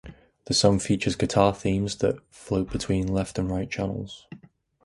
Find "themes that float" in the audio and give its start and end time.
1.53-2.71